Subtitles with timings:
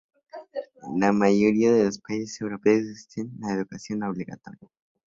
[0.87, 4.67] En la mayoría de los países europeos existe la educación obligatoria.